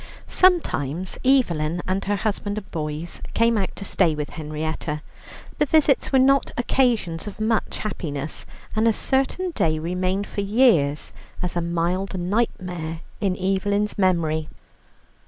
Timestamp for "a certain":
8.87-9.51